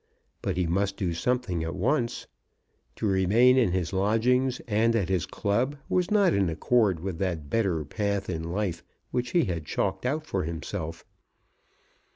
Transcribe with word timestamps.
But 0.41 0.57
he 0.57 0.65
must 0.65 0.97
do 0.97 1.13
something 1.13 1.63
at 1.63 1.75
once. 1.75 2.25
To 2.95 3.05
remain 3.05 3.55
in 3.55 3.71
his 3.71 3.93
lodgings 3.93 4.59
and 4.67 4.95
at 4.95 5.09
his 5.09 5.27
club 5.27 5.75
was 5.89 6.09
not 6.09 6.33
in 6.33 6.49
accord 6.49 6.99
with 7.01 7.19
that 7.19 7.51
better 7.51 7.85
path 7.85 8.27
in 8.27 8.41
life 8.51 8.83
which 9.11 9.29
he 9.33 9.45
had 9.45 9.63
chalked 9.67 10.07
out 10.07 10.25
for 10.25 10.43
himself. 10.43 11.05